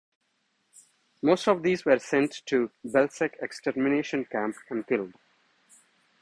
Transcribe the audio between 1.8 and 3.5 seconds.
were sent to Belzec